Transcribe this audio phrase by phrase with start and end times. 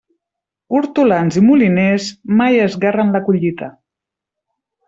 [0.77, 2.09] Hortolans i moliners,
[2.41, 3.73] mai esguerren la collita.